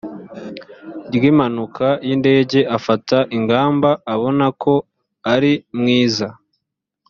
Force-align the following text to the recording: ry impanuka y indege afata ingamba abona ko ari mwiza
ry 1.15 1.23
impanuka 1.31 1.87
y 2.07 2.09
indege 2.15 2.59
afata 2.77 3.17
ingamba 3.37 3.89
abona 4.13 4.45
ko 4.61 4.73
ari 5.33 5.53
mwiza 5.77 6.27